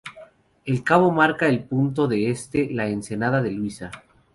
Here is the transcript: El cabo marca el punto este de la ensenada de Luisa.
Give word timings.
El 0.65 0.83
cabo 0.83 1.11
marca 1.11 1.45
el 1.47 1.63
punto 1.63 2.09
este 2.11 2.65
de 2.65 2.73
la 2.73 2.87
ensenada 2.89 3.39
de 3.39 3.51
Luisa. 3.51 3.91